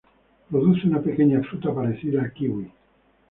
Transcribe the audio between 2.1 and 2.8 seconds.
al kiwi.